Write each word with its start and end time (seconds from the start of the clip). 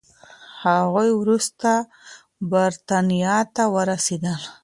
هغوی 0.63 1.09
وروسته 1.21 1.71
بریتانیا 2.51 3.37
ته 3.55 3.63
ورسېدل. 3.73 4.41